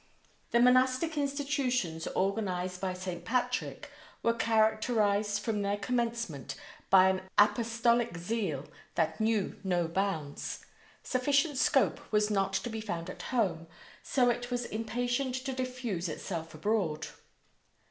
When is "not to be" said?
12.31-12.81